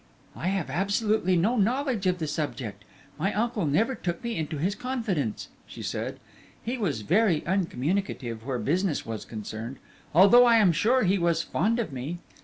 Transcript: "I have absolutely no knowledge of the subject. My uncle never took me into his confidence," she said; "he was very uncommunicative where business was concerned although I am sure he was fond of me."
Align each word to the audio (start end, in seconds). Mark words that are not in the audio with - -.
"I 0.35 0.47
have 0.47 0.71
absolutely 0.71 1.35
no 1.37 1.57
knowledge 1.57 2.07
of 2.07 2.17
the 2.17 2.25
subject. 2.25 2.85
My 3.19 3.31
uncle 3.35 3.67
never 3.67 3.93
took 3.93 4.23
me 4.23 4.35
into 4.35 4.57
his 4.57 4.73
confidence," 4.73 5.49
she 5.67 5.83
said; 5.83 6.19
"he 6.63 6.75
was 6.75 7.01
very 7.01 7.45
uncommunicative 7.45 8.43
where 8.43 8.57
business 8.57 9.05
was 9.05 9.25
concerned 9.25 9.75
although 10.15 10.45
I 10.45 10.55
am 10.55 10.71
sure 10.71 11.03
he 11.03 11.19
was 11.19 11.43
fond 11.43 11.77
of 11.77 11.93
me." 11.93 12.17